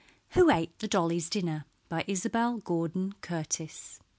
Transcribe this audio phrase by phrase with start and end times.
[0.29, 1.65] WHO ATE THE DOLLY'S DINNER?
[1.87, 3.99] BY ISABEL GORDON CURTIS.